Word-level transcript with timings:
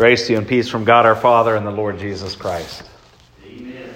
Grace 0.00 0.28
to 0.28 0.32
you 0.32 0.38
and 0.38 0.48
peace 0.48 0.66
from 0.66 0.84
God 0.84 1.04
our 1.04 1.14
Father 1.14 1.56
and 1.56 1.66
the 1.66 1.70
Lord 1.70 1.98
Jesus 1.98 2.34
Christ. 2.34 2.84
Amen. 3.44 3.90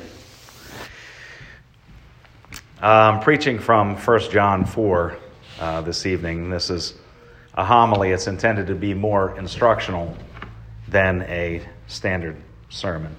I'm 2.79 3.21
preaching 3.21 3.58
from 3.58 3.96
1 3.96 4.30
John 4.30 4.67
4 4.67 5.17
uh, 5.61 5.80
this 5.80 6.04
evening. 6.04 6.51
This 6.51 6.69
is 6.69 6.93
a 7.54 7.64
homily. 7.64 8.11
It's 8.11 8.27
intended 8.27 8.67
to 8.67 8.75
be 8.75 8.93
more 8.93 9.35
instructional 9.38 10.14
than 10.88 11.22
a 11.22 11.67
standard 11.87 12.36
sermon. 12.68 13.16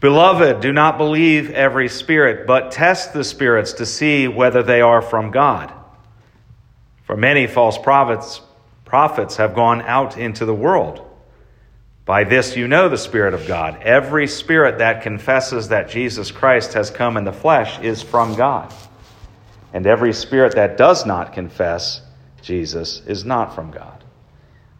Beloved, 0.00 0.60
do 0.60 0.72
not 0.72 0.98
believe 0.98 1.52
every 1.52 1.88
spirit, 1.88 2.48
but 2.48 2.72
test 2.72 3.12
the 3.12 3.22
spirits 3.22 3.74
to 3.74 3.86
see 3.86 4.26
whether 4.26 4.64
they 4.64 4.80
are 4.80 5.00
from 5.00 5.30
God. 5.30 5.72
For 7.04 7.16
many 7.16 7.46
false 7.46 7.78
prophets, 7.78 8.40
prophets 8.84 9.36
have 9.36 9.54
gone 9.54 9.80
out 9.82 10.18
into 10.18 10.44
the 10.44 10.52
world. 10.52 11.05
By 12.06 12.22
this 12.22 12.56
you 12.56 12.68
know 12.68 12.88
the 12.88 12.96
Spirit 12.96 13.34
of 13.34 13.48
God. 13.48 13.82
Every 13.82 14.28
spirit 14.28 14.78
that 14.78 15.02
confesses 15.02 15.68
that 15.68 15.90
Jesus 15.90 16.30
Christ 16.30 16.72
has 16.74 16.88
come 16.88 17.16
in 17.16 17.24
the 17.24 17.32
flesh 17.32 17.80
is 17.80 18.00
from 18.00 18.36
God. 18.36 18.72
And 19.72 19.86
every 19.86 20.12
spirit 20.12 20.54
that 20.54 20.76
does 20.78 21.04
not 21.04 21.32
confess 21.32 22.00
Jesus 22.40 23.02
is 23.06 23.24
not 23.24 23.56
from 23.56 23.72
God. 23.72 24.04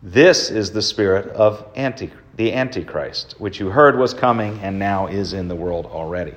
This 0.02 0.50
is 0.50 0.70
the 0.70 0.80
spirit 0.80 1.26
of 1.30 1.66
anti, 1.74 2.12
the 2.36 2.52
Antichrist, 2.52 3.34
which 3.38 3.58
you 3.58 3.70
heard 3.70 3.98
was 3.98 4.14
coming 4.14 4.60
and 4.60 4.78
now 4.78 5.08
is 5.08 5.32
in 5.32 5.48
the 5.48 5.56
world 5.56 5.86
already. 5.86 6.34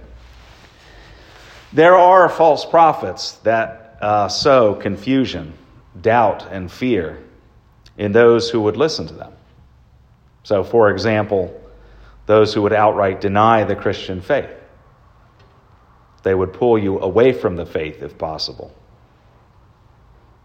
There 1.71 1.95
are 1.95 2.27
false 2.29 2.65
prophets 2.65 3.33
that 3.43 3.97
uh, 4.01 4.27
sow 4.27 4.73
confusion, 4.73 5.53
doubt, 6.01 6.47
and 6.51 6.71
fear 6.71 7.21
in 7.95 8.11
those 8.11 8.49
who 8.49 8.61
would 8.61 8.75
listen 8.75 9.05
to 9.07 9.13
them. 9.13 9.33
So, 10.49 10.63
for 10.63 10.89
example, 10.89 11.61
those 12.25 12.55
who 12.55 12.63
would 12.63 12.73
outright 12.73 13.21
deny 13.21 13.65
the 13.65 13.75
Christian 13.75 14.19
faith. 14.19 14.49
They 16.23 16.33
would 16.33 16.53
pull 16.53 16.75
you 16.75 16.99
away 16.99 17.33
from 17.33 17.55
the 17.55 17.67
faith 17.67 18.01
if 18.01 18.17
possible. 18.17 18.73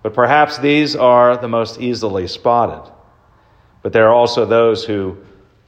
But 0.02 0.12
perhaps 0.12 0.58
these 0.58 0.94
are 0.94 1.38
the 1.38 1.48
most 1.48 1.80
easily 1.80 2.26
spotted. 2.26 2.92
But 3.80 3.94
there 3.94 4.06
are 4.06 4.12
also 4.12 4.44
those 4.44 4.84
who 4.84 5.16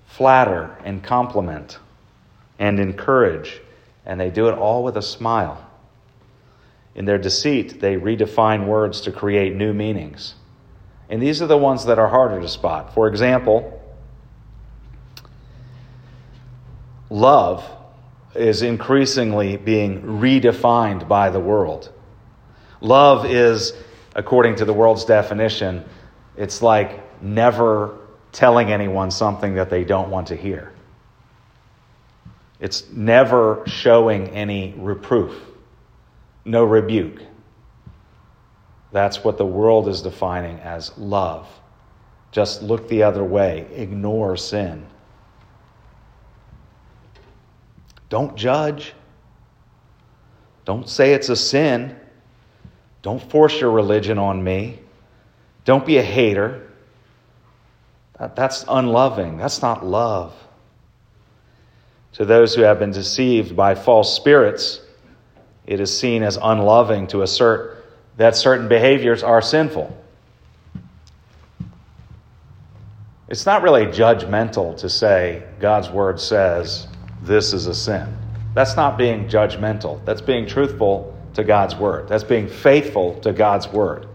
flatter 0.05 0.77
and 0.85 1.03
compliment 1.03 1.79
and 2.59 2.79
encourage, 2.79 3.63
and 4.05 4.21
they 4.21 4.29
do 4.29 4.51
it 4.51 4.59
all 4.59 4.85
with 4.85 4.99
a 4.99 5.03
smile. 5.03 5.67
In 6.95 7.07
their 7.07 7.17
deceit, 7.17 7.81
they 7.81 7.97
redefine 7.97 8.67
words 8.67 9.01
to 9.01 9.13
create 9.13 9.57
new 9.57 9.73
meanings. 9.73 10.35
And 11.09 11.23
these 11.23 11.41
are 11.41 11.47
the 11.47 11.57
ones 11.57 11.87
that 11.87 11.99
are 11.99 12.09
harder 12.09 12.39
to 12.43 12.49
spot. 12.49 12.93
For 12.93 13.09
example, 13.09 13.76
love 17.11 17.65
is 18.35 18.63
increasingly 18.63 19.57
being 19.57 20.03
redefined 20.03 21.09
by 21.09 21.31
the 21.31 21.41
world. 21.41 21.93
Love 22.81 23.25
is, 23.27 23.73
according 24.15 24.57
to 24.57 24.65
the 24.65 24.73
world's 24.73 25.05
definition, 25.05 25.85
it's 26.37 26.63
like 26.63 27.23
never 27.23 27.99
telling 28.33 28.71
anyone 28.71 29.11
something 29.11 29.55
that 29.55 29.71
they 29.71 29.85
don't 29.85 30.11
want 30.11 30.27
to 30.29 30.37
hear. 30.37 30.73
It's 32.61 32.89
never 32.91 33.63
showing 33.67 34.29
any 34.29 34.75
reproof, 34.77 35.35
no 36.45 36.65
rebuke. 36.65 37.23
That's 38.93 39.25
what 39.25 39.37
the 39.37 39.47
world 39.47 39.89
is 39.89 40.01
defining 40.01 40.59
as 40.61 40.97
love. 40.97 41.47
Just 42.33 42.63
look 42.63 42.89
the 42.89 43.03
other 43.03 43.25
way, 43.25 43.67
ignore 43.75 44.37
sin. 44.37 44.87
Don't 48.09 48.37
judge. 48.37 48.95
Don't 50.65 50.89
say 50.89 51.13
it's 51.15 51.29
a 51.29 51.37
sin. 51.37 51.97
Don't 53.03 53.23
force 53.31 53.61
your 53.61 53.71
religion 53.71 54.19
on 54.19 54.43
me. 54.43 54.81
Don't 55.65 55.87
be 55.87 55.99
a 55.99 56.03
hater. 56.03 56.69
That's 58.19 58.65
unloving. 58.69 59.37
That's 59.37 59.63
not 59.63 59.85
love. 59.85 60.35
To 62.15 62.25
those 62.25 62.55
who 62.55 62.63
have 62.63 62.79
been 62.79 62.93
deceived 62.93 63.55
by 63.55 63.75
false 63.75 64.15
spirits, 64.15 64.81
it 65.67 65.81
is 65.81 65.97
seen 65.97 66.23
as 66.23 66.39
unloving 66.41 67.09
to 67.09 67.23
assert 67.23 67.85
that 68.17 68.35
certain 68.35 68.69
behaviors 68.69 69.23
are 69.23 69.43
sinful. 69.43 69.95
It's 73.29 73.45
not 73.45 73.63
really 73.63 73.87
judgmental 73.87 74.77
to 74.79 74.89
say 74.89 75.43
God's 75.61 75.91
word 75.91 76.21
says 76.21 76.87
this 77.27 77.53
is 77.53 77.67
a 77.67 77.75
sin. 77.75 78.17
That's 78.55 78.77
not 78.77 78.97
being 78.97 79.29
judgmental. 79.29 80.05
That's 80.05 80.23
being 80.23 80.47
truthful 80.47 81.15
to 81.35 81.45
God's 81.45 81.77
word. 81.77 82.09
That's 82.09 82.25
being 82.25 82.49
faithful 82.49 83.21
to 83.21 83.33
God's 83.33 83.69
word. 83.69 84.09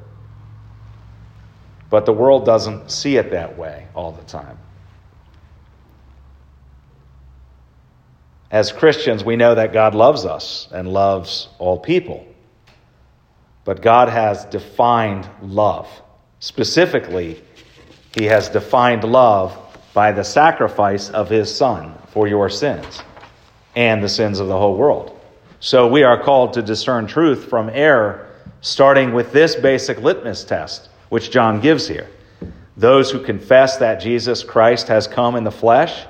But 1.90 2.06
the 2.06 2.14
world 2.14 2.46
doesn't 2.46 2.90
see 2.90 3.18
it 3.18 3.32
that 3.32 3.58
way 3.58 3.88
all 3.94 4.12
the 4.14 4.24
time. 4.24 4.58
As 8.50 8.72
Christians, 8.72 9.24
we 9.24 9.36
know 9.36 9.56
that 9.56 9.72
God 9.72 9.94
loves 9.96 10.26
us 10.26 10.68
and 10.72 10.88
loves 10.92 11.48
all 11.60 11.80
people. 11.80 12.26
But 13.64 13.82
God 13.82 14.10
has 14.10 14.44
defined 14.46 15.30
love. 15.42 15.88
Specifically, 16.40 17.42
He 18.18 18.26
has 18.26 18.50
defined 18.50 19.04
love 19.04 19.58
by 19.94 20.12
the 20.12 20.24
sacrifice 20.24 21.10
of 21.10 21.30
His 21.30 21.54
Son 21.54 21.94
for 22.08 22.28
your 22.28 22.50
sins 22.50 23.02
and 23.76 24.04
the 24.04 24.10
sins 24.10 24.40
of 24.40 24.48
the 24.48 24.58
whole 24.58 24.76
world. 24.76 25.20
So 25.60 25.88
we 25.88 26.04
are 26.04 26.22
called 26.22 26.54
to 26.54 26.62
discern 26.62 27.08
truth 27.08 27.46
from 27.46 27.70
error, 27.70 28.30
starting 28.62 29.14
with 29.14 29.32
this 29.32 29.56
basic 29.56 30.00
litmus 30.00 30.44
test, 30.44 30.90
which 31.10 31.32
John 31.32 31.62
gives 31.62 31.88
here. 31.88 32.10
Those 32.78 33.12
who 33.12 33.24
confess 33.24 33.78
that 33.78 34.02
Jesus 34.02 34.44
Christ 34.44 34.88
has 34.88 35.08
come 35.08 35.36
in 35.36 35.44
the 35.44 35.52
flesh 35.52 36.06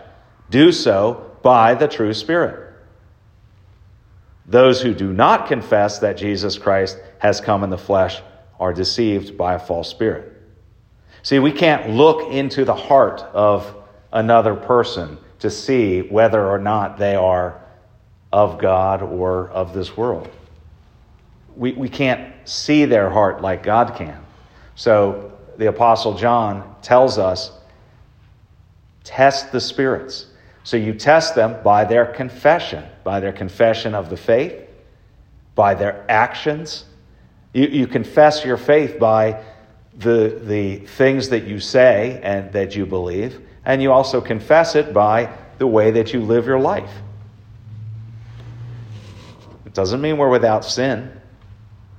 do 0.49 0.71
so 0.71 1.31
by 1.41 1.75
the 1.75 1.87
true 1.87 2.13
Spirit. 2.13 2.73
Those 4.45 4.81
who 4.81 4.93
do 4.93 5.13
not 5.13 5.47
confess 5.47 5.99
that 5.99 6.17
Jesus 6.17 6.57
Christ 6.57 6.99
has 7.19 7.39
come 7.39 7.63
in 7.63 7.69
the 7.69 7.77
flesh 7.77 8.21
are 8.59 8.73
deceived 8.73 9.37
by 9.37 9.53
a 9.53 9.59
false 9.59 9.89
spirit. 9.89 10.40
See, 11.23 11.39
we 11.39 11.51
can't 11.51 11.91
look 11.91 12.31
into 12.31 12.65
the 12.65 12.75
heart 12.75 13.21
of 13.33 13.75
another 14.11 14.55
person 14.55 15.17
to 15.39 15.49
see 15.49 16.01
whether 16.01 16.47
or 16.47 16.59
not 16.59 16.97
they 16.97 17.15
are 17.15 17.61
of 18.31 18.59
God 18.59 19.01
or 19.01 19.49
of 19.49 19.73
this 19.73 19.95
world. 19.95 20.29
We, 21.55 21.73
we 21.73 21.89
can't 21.89 22.33
see 22.47 22.85
their 22.85 23.09
heart 23.09 23.41
like 23.41 23.63
God 23.63 23.95
can. 23.95 24.23
So 24.75 25.37
the 25.57 25.67
Apostle 25.67 26.17
John 26.17 26.75
tells 26.81 27.17
us 27.17 27.51
test 29.03 29.51
the 29.51 29.59
spirits. 29.59 30.27
So 30.63 30.77
you 30.77 30.93
test 30.93 31.35
them 31.35 31.61
by 31.63 31.85
their 31.85 32.05
confession, 32.05 32.85
by 33.03 33.19
their 33.19 33.33
confession 33.33 33.93
of 33.93 34.09
the 34.09 34.17
faith, 34.17 34.53
by 35.55 35.73
their 35.73 36.05
actions. 36.09 36.85
You, 37.53 37.67
you 37.67 37.87
confess 37.87 38.45
your 38.45 38.57
faith 38.57 38.99
by 38.99 39.43
the, 39.97 40.39
the 40.43 40.77
things 40.77 41.29
that 41.29 41.43
you 41.45 41.59
say 41.59 42.19
and 42.23 42.51
that 42.53 42.75
you 42.75 42.85
believe 42.85 43.41
and 43.65 43.81
you 43.81 43.91
also 43.91 44.21
confess 44.21 44.75
it 44.75 44.93
by 44.93 45.31
the 45.57 45.67
way 45.67 45.91
that 45.91 46.13
you 46.13 46.21
live 46.21 46.45
your 46.45 46.59
life. 46.59 46.91
It 49.65 49.73
doesn't 49.73 50.01
mean 50.01 50.17
we're 50.17 50.29
without 50.29 50.65
sin. 50.65 51.11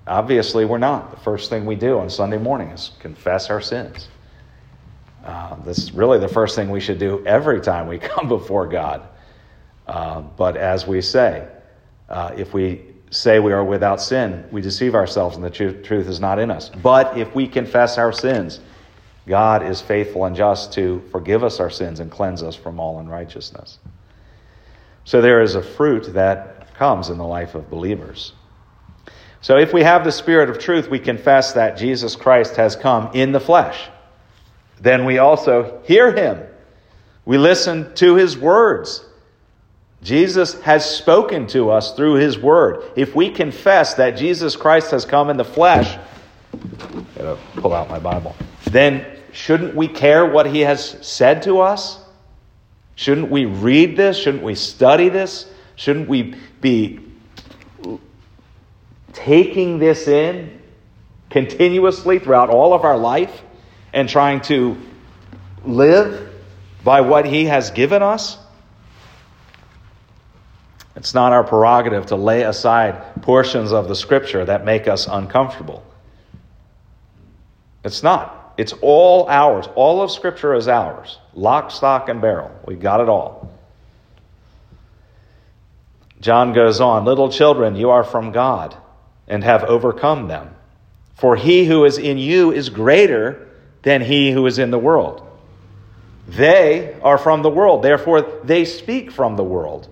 Obviously, 0.06 0.64
we're 0.64 0.78
not. 0.78 1.12
The 1.12 1.20
first 1.20 1.48
thing 1.48 1.64
we 1.64 1.76
do 1.76 1.98
on 1.98 2.10
Sunday 2.10 2.38
morning 2.38 2.68
is 2.68 2.90
confess 2.98 3.50
our 3.50 3.60
sins. 3.60 4.08
Uh, 5.24 5.54
this 5.62 5.78
is 5.78 5.92
really 5.92 6.18
the 6.18 6.28
first 6.28 6.56
thing 6.56 6.70
we 6.70 6.80
should 6.80 6.98
do 6.98 7.24
every 7.24 7.60
time 7.60 7.86
we 7.86 7.98
come 8.00 8.28
before 8.28 8.66
God. 8.66 9.06
Uh, 9.86 10.22
but 10.22 10.56
as 10.56 10.86
we 10.86 11.00
say, 11.00 11.46
uh, 12.08 12.32
if 12.36 12.52
we 12.52 12.82
say 13.12 13.38
we 13.38 13.52
are 13.52 13.62
without 13.62 14.00
sin, 14.00 14.44
we 14.50 14.62
deceive 14.62 14.94
ourselves 14.94 15.36
and 15.36 15.44
the 15.44 15.50
truth, 15.50 15.84
truth 15.84 16.08
is 16.08 16.18
not 16.18 16.38
in 16.38 16.50
us. 16.50 16.70
But 16.70 17.16
if 17.18 17.34
we 17.34 17.46
confess 17.46 17.98
our 17.98 18.10
sins, 18.10 18.58
God 19.28 19.62
is 19.62 19.80
faithful 19.80 20.24
and 20.24 20.34
just 20.34 20.72
to 20.72 21.02
forgive 21.12 21.44
us 21.44 21.60
our 21.60 21.70
sins 21.70 22.00
and 22.00 22.10
cleanse 22.10 22.42
us 22.42 22.56
from 22.56 22.80
all 22.80 22.98
unrighteousness. 22.98 23.78
So 25.04 25.20
there 25.20 25.42
is 25.42 25.54
a 25.54 25.62
fruit 25.62 26.14
that 26.14 26.74
comes 26.74 27.10
in 27.10 27.18
the 27.18 27.26
life 27.26 27.54
of 27.54 27.68
believers. 27.68 28.32
So 29.42 29.58
if 29.58 29.74
we 29.74 29.82
have 29.82 30.04
the 30.04 30.12
Spirit 30.12 30.48
of 30.48 30.58
truth, 30.58 30.88
we 30.88 30.98
confess 30.98 31.52
that 31.52 31.76
Jesus 31.76 32.16
Christ 32.16 32.56
has 32.56 32.76
come 32.76 33.10
in 33.12 33.32
the 33.32 33.40
flesh. 33.40 33.90
Then 34.80 35.04
we 35.04 35.18
also 35.18 35.82
hear 35.84 36.16
him. 36.16 36.46
We 37.24 37.38
listen 37.38 37.94
to 37.96 38.14
his 38.14 38.38
words. 38.38 39.04
Jesus 40.02 40.60
has 40.62 40.84
spoken 40.84 41.46
to 41.48 41.70
us 41.70 41.94
through 41.94 42.14
his 42.14 42.38
word. 42.38 42.82
If 42.96 43.14
we 43.14 43.30
confess 43.30 43.94
that 43.94 44.12
Jesus 44.12 44.56
Christ 44.56 44.90
has 44.90 45.04
come 45.04 45.30
in 45.30 45.36
the 45.36 45.44
flesh, 45.44 45.96
gotta 47.16 47.38
pull 47.56 47.72
out 47.72 47.88
my 47.88 47.98
Bible 47.98 48.34
then 48.72 49.06
shouldn't 49.32 49.76
we 49.76 49.86
care 49.86 50.26
what 50.26 50.46
he 50.46 50.60
has 50.60 50.96
said 51.06 51.42
to 51.42 51.60
us? 51.60 51.98
Shouldn't 52.96 53.30
we 53.30 53.44
read 53.44 53.96
this? 53.96 54.16
Shouldn't 54.16 54.42
we 54.42 54.54
study 54.54 55.08
this? 55.08 55.46
Shouldn't 55.76 56.08
we 56.08 56.34
be 56.60 57.00
taking 59.12 59.78
this 59.78 60.08
in 60.08 60.60
continuously 61.30 62.18
throughout 62.18 62.50
all 62.50 62.74
of 62.74 62.84
our 62.84 62.96
life 62.96 63.42
and 63.92 64.08
trying 64.08 64.40
to 64.42 64.76
live 65.64 66.30
by 66.82 67.02
what 67.02 67.26
he 67.26 67.46
has 67.46 67.70
given 67.70 68.02
us? 68.02 68.38
It's 70.94 71.14
not 71.14 71.32
our 71.32 71.44
prerogative 71.44 72.06
to 72.06 72.16
lay 72.16 72.42
aside 72.42 73.22
portions 73.22 73.72
of 73.72 73.88
the 73.88 73.96
scripture 73.96 74.44
that 74.44 74.64
make 74.64 74.88
us 74.88 75.06
uncomfortable. 75.06 75.82
It's 77.84 78.02
not. 78.02 78.54
It's 78.58 78.74
all 78.82 79.28
ours. 79.28 79.66
All 79.74 80.02
of 80.02 80.10
scripture 80.10 80.54
is 80.54 80.68
ours. 80.68 81.18
Lock, 81.34 81.70
stock, 81.70 82.08
and 82.08 82.20
barrel. 82.20 82.50
We've 82.66 82.80
got 82.80 83.00
it 83.00 83.08
all. 83.08 83.50
John 86.20 86.52
goes 86.52 86.80
on 86.80 87.04
Little 87.04 87.30
children, 87.30 87.74
you 87.74 87.90
are 87.90 88.04
from 88.04 88.30
God 88.30 88.76
and 89.26 89.42
have 89.42 89.64
overcome 89.64 90.28
them. 90.28 90.54
For 91.14 91.36
he 91.36 91.64
who 91.64 91.84
is 91.84 91.98
in 91.98 92.18
you 92.18 92.52
is 92.52 92.68
greater 92.68 93.48
than 93.82 94.02
he 94.02 94.30
who 94.30 94.46
is 94.46 94.58
in 94.58 94.70
the 94.70 94.78
world. 94.78 95.26
They 96.28 96.96
are 97.02 97.18
from 97.18 97.42
the 97.42 97.50
world, 97.50 97.82
therefore 97.82 98.22
they 98.44 98.64
speak 98.64 99.10
from 99.10 99.36
the 99.36 99.42
world 99.42 99.88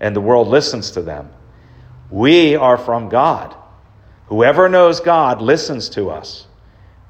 and 0.00 0.14
the 0.14 0.20
world 0.20 0.48
listens 0.48 0.92
to 0.92 1.02
them. 1.02 1.30
We 2.10 2.56
are 2.56 2.78
from 2.78 3.08
God. 3.08 3.54
Whoever 4.26 4.68
knows 4.68 5.00
God 5.00 5.40
listens 5.40 5.88
to 5.90 6.10
us. 6.10 6.46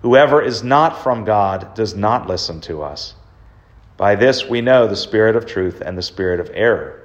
Whoever 0.03 0.43
is 0.43 0.63
not 0.63 1.03
from 1.03 1.25
God 1.25 1.75
does 1.75 1.95
not 1.95 2.29
listen 2.29 2.61
to 2.63 2.83
us. 2.83 3.15
By 3.97 4.17
this 4.17 4.49
we 4.49 4.61
know 4.61 4.87
the 4.87 4.97
spirit 4.97 5.37
of 5.37 5.47
truth 5.47 5.81
and 5.81 5.97
the 5.97 6.03
spirit 6.03 6.41
of 6.41 6.51
error. 6.53 7.01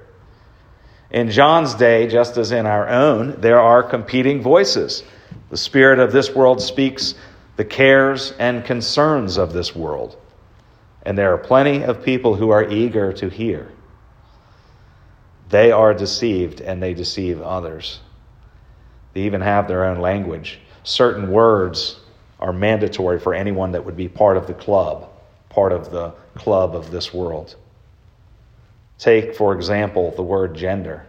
In 1.11 1.31
John's 1.31 1.73
day, 1.73 2.07
just 2.07 2.37
as 2.37 2.51
in 2.51 2.65
our 2.65 2.87
own, 2.87 3.39
there 3.41 3.59
are 3.59 3.81
competing 3.81 4.41
voices. 4.41 5.03
The 5.49 5.57
spirit 5.57 5.99
of 5.99 6.11
this 6.11 6.35
world 6.35 6.61
speaks 6.61 7.15
the 7.55 7.65
cares 7.65 8.33
and 8.39 8.63
concerns 8.63 9.37
of 9.37 9.53
this 9.53 9.75
world. 9.75 10.17
And 11.03 11.17
there 11.17 11.33
are 11.33 11.37
plenty 11.37 11.83
of 11.83 12.03
people 12.03 12.35
who 12.35 12.49
are 12.51 12.69
eager 12.69 13.11
to 13.13 13.29
hear. 13.29 13.71
They 15.49 15.71
are 15.71 15.93
deceived 15.93 16.61
and 16.61 16.81
they 16.81 16.93
deceive 16.93 17.41
others. 17.41 17.99
They 19.13 19.21
even 19.21 19.41
have 19.41 19.67
their 19.67 19.85
own 19.85 19.99
language. 19.99 20.59
Certain 20.83 21.31
words 21.31 21.99
are 22.39 22.53
mandatory 22.53 23.19
for 23.19 23.33
anyone 23.33 23.71
that 23.71 23.83
would 23.83 23.97
be 23.97 24.07
part 24.07 24.37
of 24.37 24.47
the 24.47 24.53
club, 24.53 25.09
part 25.49 25.71
of 25.71 25.91
the 25.91 26.11
club 26.35 26.75
of 26.75 26.91
this 26.91 27.13
world. 27.13 27.55
Take, 28.97 29.35
for 29.35 29.53
example, 29.53 30.11
the 30.15 30.23
word 30.23 30.55
gender. 30.55 31.05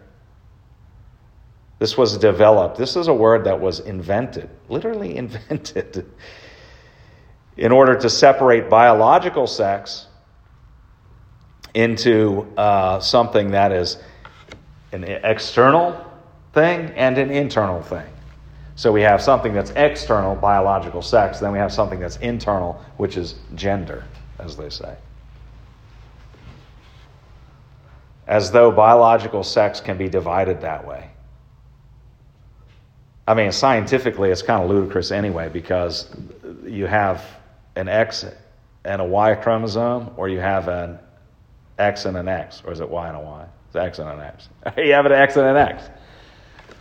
This 1.78 1.96
was 1.96 2.19
developed, 2.19 2.76
this 2.76 2.94
is 2.96 3.08
a 3.08 3.14
word 3.14 3.44
that 3.44 3.60
was 3.60 3.81
invented, 3.81 4.50
literally 4.69 5.16
invented, 5.19 6.06
in 7.56 7.72
order 7.72 7.94
to 7.94 8.10
separate 8.10 8.69
biological 8.69 9.46
sex 9.46 10.06
into 11.75 12.46
uh, 12.56 13.00
something 13.00 13.52
that 13.52 13.72
is 13.72 13.96
an 14.92 15.04
external 15.04 16.04
thing 16.52 16.92
and 16.96 17.19
an 17.19 17.31
internal 17.31 17.82
thing. 17.82 18.06
So 18.75 18.90
we 18.90 19.02
have 19.02 19.20
something 19.20 19.52
that's 19.52 19.70
external, 19.72 20.34
biological 20.34 21.02
sex, 21.02 21.38
then 21.38 21.52
we 21.52 21.58
have 21.58 21.72
something 21.72 22.00
that's 22.00 22.16
internal, 22.16 22.81
which 22.96 23.16
is 23.16 23.34
gender, 23.54 24.04
as 24.38 24.56
they 24.56 24.70
say. 24.70 24.96
As 28.26 28.50
though 28.50 28.70
biological 28.70 29.42
sex 29.42 29.81
can 29.81 29.98
be 29.98 30.08
divided 30.08 30.60
that 30.62 30.87
way. 30.87 31.10
I 33.28 33.34
mean, 33.34 33.52
scientifically, 33.52 34.31
it's 34.31 34.43
kind 34.43 34.64
of 34.64 34.70
ludicrous 34.70 35.10
anyway 35.10 35.48
because 35.48 36.08
you 36.64 36.86
have 36.86 37.25
an 37.76 37.88
X 37.88 38.25
and 38.84 39.00
a 39.00 39.04
Y 39.04 39.34
chromosome, 39.34 40.10
or 40.16 40.28
you 40.28 40.40
have 40.40 40.69
an 40.69 40.98
X 41.78 42.06
and 42.06 42.16
an 42.16 42.28
X, 42.28 42.62
or 42.64 42.72
is 42.72 42.81
it 42.81 42.88
Y 42.88 43.08
and 43.08 43.16
a 43.16 43.20
Y? 43.20 43.46
It's 43.70 43.76
X 43.76 44.00
and 44.00 44.08
an 44.08 44.19
X. 44.19 44.49
you 44.76 44.93
have 44.93 45.06
an 45.06 45.12
X 45.12 45.37
and 45.37 45.46
an 45.46 45.56
X. 45.56 45.84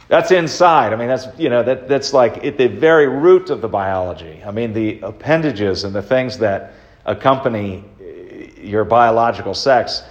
That's 0.07 0.31
inside. 0.31 0.91
I 0.91 0.95
mean, 0.95 1.07
that's 1.07 1.27
you 1.37 1.49
know 1.49 1.61
that 1.61 1.87
that's 1.87 2.13
like 2.13 2.43
at 2.43 2.57
the 2.57 2.65
very 2.65 3.07
root 3.07 3.51
of 3.51 3.61
the 3.61 3.67
biology. 3.67 4.41
I 4.43 4.49
mean, 4.49 4.73
the 4.73 4.99
appendages 5.01 5.83
and 5.83 5.93
the 5.93 6.01
things 6.01 6.39
that 6.39 6.73
accompany 7.05 7.83
eh, 8.01 8.47
your 8.59 8.85
biological 8.85 9.53
sex 9.53 10.01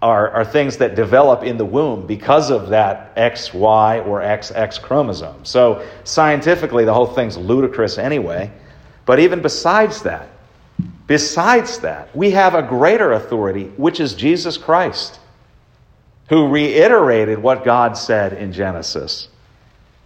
are, 0.00 0.30
are 0.30 0.44
things 0.44 0.78
that 0.78 0.94
develop 0.94 1.42
in 1.42 1.58
the 1.58 1.66
womb 1.66 2.06
because 2.06 2.50
of 2.50 2.70
that 2.70 3.14
XY 3.16 4.06
or 4.06 4.20
XX 4.20 4.80
chromosome. 4.80 5.44
So 5.44 5.86
scientifically, 6.04 6.86
the 6.86 6.94
whole 6.94 7.06
thing's 7.06 7.36
ludicrous 7.36 7.98
anyway. 7.98 8.50
But 9.04 9.20
even 9.20 9.42
besides 9.42 10.00
that, 10.02 10.28
besides 11.06 11.78
that, 11.80 12.14
we 12.16 12.30
have 12.30 12.54
a 12.54 12.62
greater 12.62 13.12
authority, 13.12 13.64
which 13.76 14.00
is 14.00 14.14
Jesus 14.14 14.56
Christ 14.56 15.20
who 16.28 16.48
reiterated 16.48 17.38
what 17.38 17.64
God 17.64 17.96
said 17.96 18.32
in 18.32 18.52
Genesis 18.52 19.28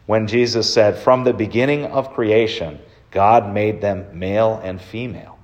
when 0.06 0.26
Jesus 0.26 0.72
said, 0.72 0.98
From 0.98 1.24
the 1.24 1.32
beginning 1.32 1.84
of 1.84 2.14
creation, 2.14 2.80
God 3.10 3.52
made 3.52 3.80
them 3.80 4.18
male 4.18 4.60
and 4.62 4.80
female. 4.80 5.38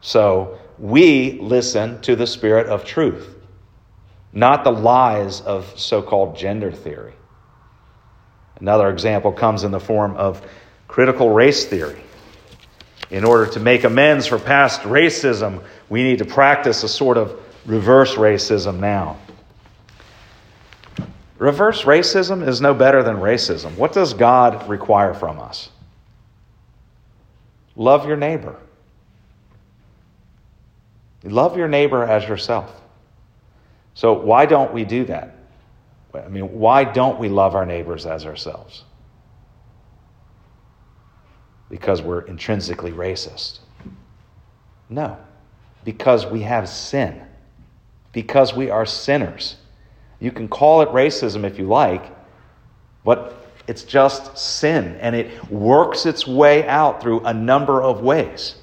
So 0.00 0.58
we 0.78 1.40
listen 1.40 2.00
to 2.02 2.16
the 2.16 2.26
spirit 2.26 2.66
of 2.66 2.84
truth, 2.84 3.34
not 4.32 4.62
the 4.62 4.72
lies 4.72 5.40
of 5.40 5.78
so 5.78 6.02
called 6.02 6.36
gender 6.36 6.70
theory. 6.70 7.14
Another 8.60 8.88
example 8.90 9.32
comes 9.32 9.64
in 9.64 9.70
the 9.70 9.80
form 9.80 10.16
of 10.16 10.46
critical 10.86 11.30
race 11.30 11.64
theory. 11.64 12.00
In 13.10 13.24
order 13.24 13.46
to 13.52 13.60
make 13.60 13.84
amends 13.84 14.26
for 14.26 14.38
past 14.38 14.82
racism, 14.82 15.62
we 15.88 16.02
need 16.02 16.18
to 16.18 16.24
practice 16.24 16.82
a 16.82 16.88
sort 16.88 17.16
of 17.16 17.40
reverse 17.66 18.14
racism 18.14 18.78
now. 18.78 19.16
Reverse 21.38 21.82
racism 21.82 22.46
is 22.46 22.60
no 22.60 22.74
better 22.74 23.02
than 23.02 23.16
racism. 23.16 23.76
What 23.76 23.92
does 23.92 24.14
God 24.14 24.68
require 24.68 25.14
from 25.14 25.40
us? 25.40 25.70
Love 27.76 28.06
your 28.06 28.16
neighbor. 28.16 28.56
Love 31.24 31.56
your 31.56 31.68
neighbor 31.68 32.04
as 32.04 32.28
yourself. 32.28 32.80
So, 33.94 34.12
why 34.12 34.46
don't 34.46 34.72
we 34.72 34.84
do 34.84 35.04
that? 35.06 35.36
I 36.14 36.28
mean, 36.28 36.58
why 36.58 36.84
don't 36.84 37.18
we 37.18 37.28
love 37.28 37.54
our 37.54 37.66
neighbors 37.66 38.06
as 38.06 38.26
ourselves? 38.26 38.84
Because 41.68 42.02
we're 42.02 42.20
intrinsically 42.20 42.92
racist. 42.92 43.60
No, 44.88 45.16
because 45.84 46.26
we 46.26 46.42
have 46.42 46.68
sin 46.68 47.20
because 48.14 48.54
we 48.54 48.70
are 48.70 48.86
sinners. 48.86 49.56
You 50.20 50.32
can 50.32 50.48
call 50.48 50.80
it 50.80 50.88
racism 50.88 51.44
if 51.44 51.58
you 51.58 51.66
like, 51.66 52.10
but 53.04 53.46
it's 53.66 53.82
just 53.82 54.38
sin, 54.38 54.96
and 55.00 55.14
it 55.14 55.50
works 55.50 56.06
its 56.06 56.26
way 56.26 56.66
out 56.66 57.02
through 57.02 57.20
a 57.20 57.34
number 57.34 57.82
of 57.82 58.00
ways. 58.00 58.56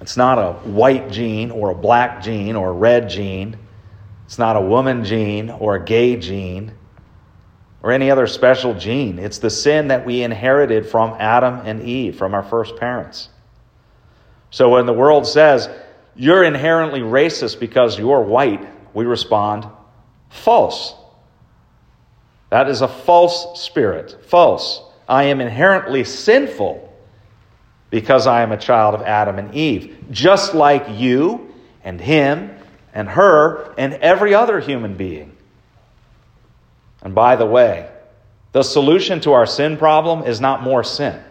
It's 0.00 0.16
not 0.16 0.38
a 0.38 0.52
white 0.68 1.10
gene 1.10 1.50
or 1.50 1.70
a 1.70 1.74
black 1.74 2.22
gene 2.22 2.56
or 2.56 2.70
a 2.70 2.72
red 2.72 3.08
gene. 3.08 3.56
It's 4.24 4.38
not 4.38 4.56
a 4.56 4.60
woman 4.60 5.04
gene 5.04 5.50
or 5.50 5.76
a 5.76 5.84
gay 5.84 6.16
gene 6.16 6.72
or 7.82 7.92
any 7.92 8.10
other 8.10 8.26
special 8.26 8.74
gene. 8.74 9.18
It's 9.18 9.38
the 9.38 9.50
sin 9.50 9.88
that 9.88 10.04
we 10.04 10.22
inherited 10.22 10.86
from 10.86 11.14
Adam 11.18 11.60
and 11.64 11.82
Eve, 11.82 12.16
from 12.16 12.34
our 12.34 12.42
first 12.42 12.76
parents. 12.76 13.28
So 14.50 14.70
when 14.70 14.86
the 14.86 14.92
world 14.92 15.26
says, 15.26 15.68
you're 16.16 16.44
inherently 16.44 17.00
racist 17.00 17.60
because 17.60 17.98
you're 17.98 18.22
white, 18.22 18.66
we 18.94 19.04
respond, 19.04 19.66
false. 20.30 20.94
That 22.50 22.68
is 22.68 22.80
a 22.80 22.88
false 22.88 23.60
spirit. 23.60 24.24
False. 24.26 24.82
I 25.08 25.24
am 25.24 25.40
inherently 25.40 26.04
sinful 26.04 26.82
because 27.90 28.26
I 28.26 28.42
am 28.42 28.52
a 28.52 28.56
child 28.56 28.94
of 28.94 29.02
Adam 29.02 29.38
and 29.38 29.54
Eve, 29.54 29.96
just 30.10 30.54
like 30.54 30.86
you 30.90 31.54
and 31.84 32.00
him 32.00 32.50
and 32.92 33.08
her 33.08 33.74
and 33.78 33.94
every 33.94 34.34
other 34.34 34.58
human 34.58 34.96
being. 34.96 35.36
And 37.02 37.14
by 37.14 37.36
the 37.36 37.46
way, 37.46 37.90
the 38.52 38.62
solution 38.62 39.20
to 39.20 39.32
our 39.32 39.46
sin 39.46 39.76
problem 39.76 40.24
is 40.24 40.40
not 40.40 40.62
more 40.62 40.82
sin, 40.82 41.22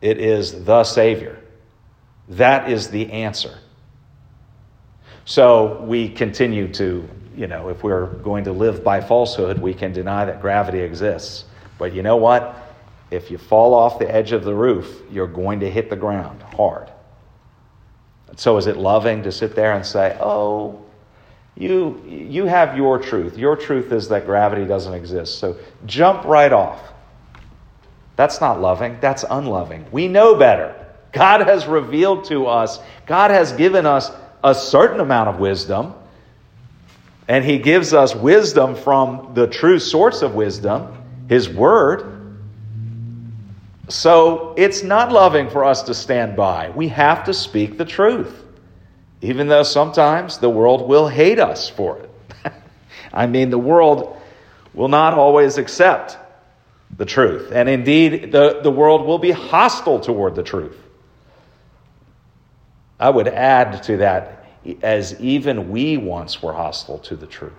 it 0.00 0.18
is 0.18 0.64
the 0.64 0.84
Savior. 0.84 1.39
That 2.30 2.70
is 2.70 2.88
the 2.88 3.12
answer. 3.12 3.56
So 5.24 5.82
we 5.82 6.08
continue 6.08 6.72
to, 6.74 7.08
you 7.36 7.46
know, 7.46 7.68
if 7.68 7.82
we're 7.82 8.06
going 8.06 8.44
to 8.44 8.52
live 8.52 8.82
by 8.82 9.00
falsehood, 9.00 9.58
we 9.58 9.74
can 9.74 9.92
deny 9.92 10.24
that 10.24 10.40
gravity 10.40 10.80
exists. 10.80 11.44
But 11.78 11.92
you 11.92 12.02
know 12.02 12.16
what? 12.16 12.70
if 13.10 13.30
you 13.30 13.38
fall 13.38 13.74
off 13.74 13.98
the 13.98 14.12
edge 14.12 14.32
of 14.32 14.44
the 14.44 14.54
roof, 14.54 15.02
you're 15.10 15.26
going 15.26 15.60
to 15.60 15.70
hit 15.70 15.90
the 15.90 15.96
ground 15.96 16.42
hard. 16.42 16.90
So 18.36 18.56
is 18.56 18.66
it 18.66 18.76
loving 18.76 19.24
to 19.24 19.32
sit 19.32 19.56
there 19.56 19.72
and 19.72 19.84
say, 19.84 20.16
"Oh, 20.20 20.80
you 21.56 22.00
you 22.06 22.44
have 22.46 22.76
your 22.76 22.98
truth. 22.98 23.36
Your 23.36 23.56
truth 23.56 23.92
is 23.92 24.08
that 24.08 24.24
gravity 24.24 24.64
doesn't 24.64 24.94
exist. 24.94 25.38
So 25.38 25.56
jump 25.86 26.24
right 26.24 26.52
off." 26.52 26.80
That's 28.14 28.40
not 28.40 28.60
loving, 28.60 28.98
that's 29.00 29.24
unloving. 29.28 29.86
We 29.90 30.06
know 30.06 30.36
better. 30.36 30.76
God 31.12 31.42
has 31.42 31.66
revealed 31.66 32.24
to 32.26 32.46
us, 32.46 32.78
God 33.06 33.30
has 33.30 33.52
given 33.52 33.86
us 33.86 34.10
a 34.42 34.54
certain 34.54 35.00
amount 35.00 35.28
of 35.28 35.38
wisdom, 35.38 35.94
and 37.28 37.44
He 37.44 37.58
gives 37.58 37.92
us 37.92 38.14
wisdom 38.14 38.74
from 38.74 39.32
the 39.34 39.46
true 39.46 39.78
source 39.78 40.22
of 40.22 40.34
wisdom, 40.34 40.96
His 41.28 41.48
Word. 41.48 42.16
So 43.88 44.54
it's 44.56 44.82
not 44.82 45.10
loving 45.10 45.50
for 45.50 45.64
us 45.64 45.82
to 45.84 45.94
stand 45.94 46.36
by. 46.36 46.70
We 46.70 46.88
have 46.88 47.24
to 47.24 47.34
speak 47.34 47.76
the 47.76 47.84
truth, 47.84 48.44
even 49.20 49.48
though 49.48 49.64
sometimes 49.64 50.38
the 50.38 50.50
world 50.50 50.88
will 50.88 51.08
hate 51.08 51.40
us 51.40 51.68
for 51.68 51.98
it. 51.98 52.10
I 53.12 53.26
mean, 53.26 53.50
the 53.50 53.58
world 53.58 54.16
will 54.74 54.88
not 54.88 55.14
always 55.14 55.58
accept 55.58 56.16
the 56.96 57.04
truth. 57.04 57.50
And 57.52 57.68
indeed, 57.68 58.32
the, 58.32 58.60
the 58.62 58.70
world 58.70 59.06
will 59.06 59.18
be 59.18 59.32
hostile 59.32 60.00
toward 60.00 60.36
the 60.36 60.42
truth. 60.42 60.76
I 63.00 63.08
would 63.08 63.28
add 63.28 63.82
to 63.84 63.96
that, 63.96 64.44
as 64.82 65.18
even 65.20 65.70
we 65.70 65.96
once 65.96 66.42
were 66.42 66.52
hostile 66.52 66.98
to 66.98 67.16
the 67.16 67.26
truth 67.26 67.52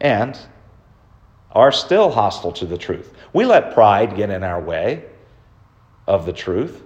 and 0.00 0.38
are 1.52 1.72
still 1.72 2.10
hostile 2.10 2.52
to 2.52 2.66
the 2.66 2.76
truth. 2.76 3.12
We 3.32 3.46
let 3.46 3.72
pride 3.72 4.14
get 4.14 4.28
in 4.28 4.44
our 4.44 4.60
way 4.60 5.06
of 6.06 6.26
the 6.26 6.32
truth. 6.32 6.82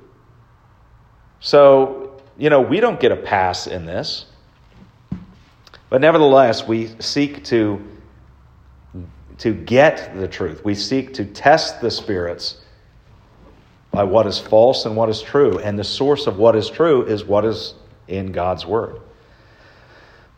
So, 1.41 2.23
you 2.39 2.49
know, 2.49 2.61
we 2.61 2.79
don't 2.79 3.01
get 3.01 3.11
a 3.11 3.17
pass 3.17 3.67
in 3.67 3.87
this. 3.87 4.27
But 5.91 6.01
nevertheless, 6.01 6.67
we 6.67 6.91
seek 7.01 7.45
to, 7.45 7.85
to 9.39 9.53
get 9.53 10.17
the 10.17 10.29
truth. 10.29 10.65
We 10.65 10.77
seek 10.77 11.13
to 11.15 11.25
test 11.25 11.81
the 11.81 11.91
spirits 11.91 12.62
by 13.93 14.05
what 14.05 14.27
is 14.27 14.39
false 14.39 14.85
and 14.87 14.97
what 14.97 15.09
is 15.09 15.23
true. 15.23 15.59
And 15.59 15.79
the 15.79 15.85
source 15.85 16.27
of 16.27 16.39
what 16.39 16.57
is 16.57 16.69
true 16.69 17.03
is 17.05 17.25
what 17.25 17.45
is 17.45 17.75
in 18.09 18.33
God's 18.33 18.67
Word. 18.67 19.01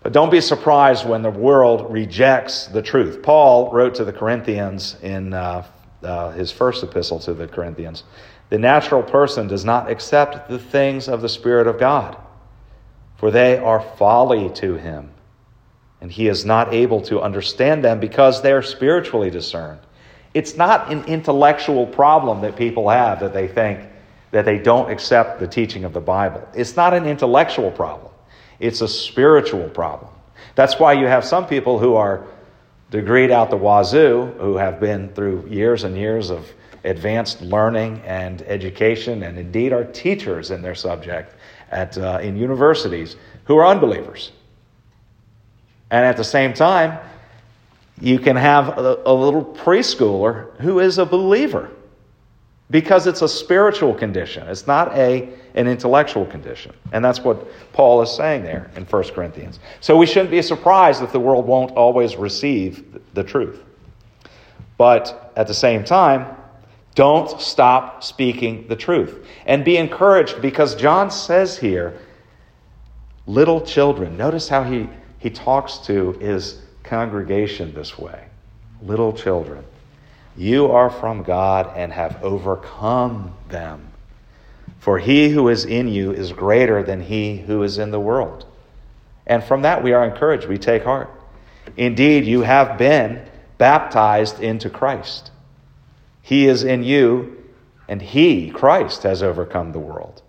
But 0.03 0.13
don't 0.13 0.31
be 0.31 0.43
surprised 0.43 1.09
when 1.09 1.23
the 1.23 1.31
world 1.31 1.91
rejects 1.91 2.67
the 2.67 2.83
truth. 2.83 3.23
Paul 3.23 3.73
wrote 3.73 3.95
to 3.95 4.05
the 4.05 4.13
Corinthians 4.13 4.97
in 5.03 5.33
uh, 5.33 5.67
uh, 6.03 6.33
his 6.33 6.53
first 6.53 6.83
epistle 6.83 7.19
to 7.21 7.33
the 7.33 7.49
Corinthians 7.49 8.05
the 8.51 8.59
natural 8.59 9.03
person 9.03 9.49
does 9.49 9.65
not 9.65 9.91
accept 9.91 10.49
the 10.49 10.59
things 10.59 11.09
of 11.09 11.23
the 11.23 11.29
Spirit 11.29 11.67
of 11.67 11.79
God, 11.79 12.17
for 13.17 13.31
they 13.31 13.59
are 13.59 13.81
folly 13.81 14.51
to 14.51 14.75
him, 14.75 15.11
and 16.01 16.13
he 16.13 16.29
is 16.29 16.45
not 16.45 16.73
able 16.73 17.01
to 17.03 17.21
understand 17.21 17.83
them 17.83 18.01
because 18.01 18.43
they 18.43 18.53
are 18.53 18.63
spiritually 18.63 19.31
discerned. 19.31 19.81
It's 20.35 20.57
not 20.57 20.93
an 20.93 21.05
intellectual 21.05 21.87
problem 21.87 22.41
that 22.43 22.57
people 22.57 22.89
have 22.89 23.21
that 23.21 23.33
they 23.33 23.49
think 23.49 23.81
that 24.33 24.45
they 24.45 24.59
don't 24.59 24.91
accept 24.91 25.39
the 25.39 25.47
teaching 25.47 25.85
of 25.85 25.93
the 25.93 26.01
Bible. 26.01 26.47
It's 26.55 26.75
not 26.75 26.93
an 26.93 27.07
intellectual 27.07 27.71
problem, 27.71 28.13
it's 28.59 28.81
a 28.81 28.89
spiritual 28.89 29.69
problem. 29.71 30.11
That's 30.57 30.79
why 30.79 30.93
you 30.93 31.07
have 31.07 31.25
some 31.25 31.47
people 31.47 31.79
who 31.79 31.95
are 31.95 32.27
degreed 32.91 33.31
out 33.31 33.51
the 33.51 33.57
wazoo, 33.57 34.27
who 34.39 34.57
have 34.57 34.79
been 34.79 35.09
through 35.15 35.49
years 35.49 35.85
and 35.85 35.97
years 35.97 36.31
of 36.31 36.53
advanced 36.85 37.41
learning 37.41 38.01
and 38.05 38.43
education, 38.43 39.23
and 39.23 39.39
indeed 39.39 39.73
are 39.73 39.85
teachers 39.85 40.51
in 40.51 40.63
their 40.63 40.75
subject 40.75 41.35
at, 41.71 41.97
uh, 41.97 42.19
in 42.23 42.37
universities, 42.37 43.17
who 43.45 43.57
are 43.57 43.67
unbelievers. 43.67 44.33
And 45.91 46.05
at 46.05 46.17
the 46.17 46.25
same 46.25 46.53
time, 46.53 46.99
you 48.01 48.19
can 48.19 48.37
have 48.37 48.77
a, 48.79 49.03
a 49.07 49.15
little 49.15 49.45
preschooler 49.45 50.59
who 50.61 50.81
is 50.81 50.99
a 50.99 51.07
believer 51.07 51.71
because 52.71 53.07
it's 53.07 53.23
a 53.23 53.29
spiritual 53.29 53.95
condition. 53.95 54.49
It's 54.49 54.67
not 54.67 54.97
a, 54.97 55.29
an 55.55 55.69
intellectual 55.69 56.27
condition. 56.27 56.75
And 56.93 57.05
that's 57.05 57.21
what 57.21 57.47
Paul 57.73 58.03
is 58.03 58.11
saying 58.11 58.43
there 58.43 58.71
in 58.75 58.85
1 58.85 59.03
Corinthians. 59.11 59.61
So 59.81 59.97
we 59.97 60.07
shouldn't 60.07 60.31
be 60.31 60.43
surprised 60.43 61.03
if 61.03 61.13
the 61.13 61.21
world 61.21 61.47
won't 61.47 61.73
always 61.73 62.17
receive 62.17 63.01
the 63.15 63.23
truth. 63.23 63.63
But 64.77 65.33
at 65.37 65.47
the 65.47 65.55
same 65.55 65.85
time, 65.85 66.37
don't 66.95 67.41
stop 67.41 68.03
speaking 68.03 68.67
the 68.69 68.77
truth. 68.77 69.27
And 69.47 69.65
be 69.65 69.77
encouraged 69.77 70.41
because 70.41 70.75
John 70.75 71.11
says 71.11 71.59
here, 71.59 71.99
little 73.27 73.61
children. 73.61 74.17
Notice 74.17 74.49
how 74.49 74.65
he, 74.65 74.89
he 75.19 75.31
talks 75.31 75.79
to 75.87 76.13
his 76.15 76.64
congregation 76.85 77.75
this 77.75 77.99
way 77.99 78.25
Little 78.83 79.13
children, 79.13 79.65
you 80.37 80.71
are 80.71 80.91
from 80.91 81.23
God 81.23 81.73
and 81.77 81.93
have 81.93 82.23
overcome 82.23 83.35
them. 83.49 83.89
For 84.79 84.99
he 84.99 85.31
who 85.31 85.49
is 85.49 85.65
in 85.65 85.89
you 85.89 86.13
is 86.13 86.33
greater 86.33 86.83
than 86.83 87.01
he 87.01 87.39
who 87.39 87.63
is 87.63 87.79
in 87.79 87.91
the 87.91 88.01
world. 88.01 88.45
And 89.27 89.43
from 89.43 89.63
that 89.63 89.83
we 89.83 89.93
are 89.93 90.05
encouraged. 90.05 90.47
We 90.47 90.59
take 90.59 90.85
heart. 90.85 91.11
Indeed, 91.77 92.27
you 92.27 92.43
have 92.43 92.77
been 92.77 93.27
baptized 93.57 94.41
into 94.41 94.69
Christ. 94.69 95.31
He 96.21 96.47
is 96.47 96.65
in 96.65 96.83
you, 96.83 97.43
and 97.89 98.03
he, 98.03 98.51
Christ, 98.51 99.05
has 99.05 99.23
overcome 99.23 99.73
the 99.73 99.79
world. 99.79 100.23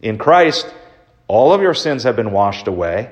In 0.00 0.18
Christ, 0.18 0.72
all 1.28 1.52
of 1.52 1.60
your 1.60 1.74
sins 1.74 2.04
have 2.04 2.14
been 2.14 2.30
washed 2.30 2.68
away. 2.68 3.10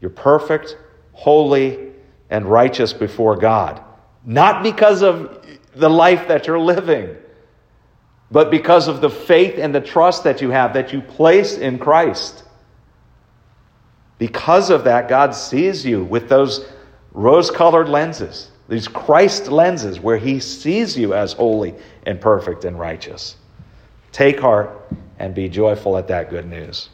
You're 0.00 0.10
perfect, 0.10 0.76
holy, 1.12 1.92
and 2.30 2.46
righteous 2.46 2.92
before 2.92 3.36
God. 3.36 3.82
Not 4.24 4.62
because 4.62 5.02
of 5.02 5.46
the 5.74 5.90
life 5.90 6.28
that 6.28 6.46
you're 6.46 6.58
living, 6.58 7.16
but 8.30 8.50
because 8.50 8.88
of 8.88 9.00
the 9.00 9.10
faith 9.10 9.58
and 9.58 9.74
the 9.74 9.80
trust 9.80 10.24
that 10.24 10.42
you 10.42 10.50
have, 10.50 10.74
that 10.74 10.92
you 10.92 11.00
place 11.00 11.56
in 11.56 11.78
Christ. 11.78 12.44
Because 14.18 14.70
of 14.70 14.84
that, 14.84 15.08
God 15.08 15.34
sees 15.34 15.84
you 15.84 16.02
with 16.04 16.28
those 16.28 16.66
rose 17.12 17.50
colored 17.50 17.88
lenses, 17.88 18.50
these 18.68 18.88
Christ 18.88 19.48
lenses, 19.48 20.00
where 20.00 20.16
He 20.16 20.40
sees 20.40 20.96
you 20.96 21.14
as 21.14 21.32
holy 21.34 21.74
and 22.04 22.20
perfect 22.20 22.64
and 22.64 22.78
righteous. 22.78 23.36
Take 24.12 24.40
heart 24.40 24.70
and 25.18 25.34
be 25.34 25.48
joyful 25.48 25.96
at 25.96 26.08
that 26.08 26.30
good 26.30 26.48
news. 26.48 26.88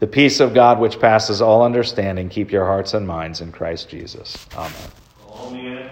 The 0.00 0.06
peace 0.06 0.40
of 0.40 0.54
God, 0.54 0.80
which 0.80 0.98
passes 0.98 1.42
all 1.42 1.62
understanding, 1.62 2.30
keep 2.30 2.50
your 2.50 2.64
hearts 2.64 2.94
and 2.94 3.06
minds 3.06 3.42
in 3.42 3.52
Christ 3.52 3.90
Jesus. 3.90 4.46
Amen. 4.56 4.72
Amen. 5.30 5.90